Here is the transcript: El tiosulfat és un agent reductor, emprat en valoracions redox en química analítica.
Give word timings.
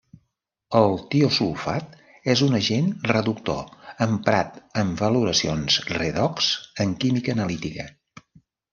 El 0.77 0.95
tiosulfat 1.15 1.93
és 2.35 2.41
un 2.47 2.57
agent 2.61 2.89
reductor, 3.13 3.61
emprat 4.09 4.59
en 4.85 4.97
valoracions 5.05 5.81
redox 5.95 6.53
en 6.87 7.01
química 7.07 7.39
analítica. 7.41 7.91